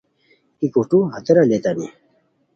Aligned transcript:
ای 0.59 0.67
کوٹو 0.73 0.99
ہتیرا 1.13 1.43
لیتانی 1.49 1.87